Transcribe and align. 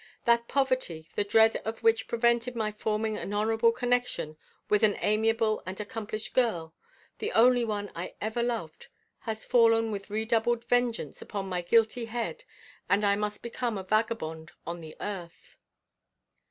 That 0.25 0.47
poverty, 0.47 1.11
the 1.13 1.23
dread 1.23 1.57
of 1.57 1.83
which 1.83 2.07
prevented 2.07 2.55
my 2.55 2.71
forming 2.71 3.17
an 3.17 3.31
honorable 3.33 3.71
connection 3.71 4.35
with 4.67 4.81
an 4.81 4.97
amiable 4.99 5.61
and 5.63 5.79
accomplished 5.79 6.33
girl, 6.33 6.73
the 7.19 7.31
only 7.33 7.63
one 7.63 7.91
I 7.93 8.15
ever 8.19 8.41
loved, 8.41 8.87
has 9.19 9.45
fallen 9.45 9.91
with 9.91 10.09
redoubled 10.09 10.65
vengeance 10.65 11.21
upon 11.21 11.47
my 11.49 11.61
guilty 11.61 12.05
head, 12.05 12.45
and 12.89 13.03
I 13.05 13.15
must 13.15 13.43
become 13.43 13.77
a 13.77 13.83
vagabond 13.83 14.53
on 14.65 14.81
the 14.81 14.95
earth. 14.99 15.57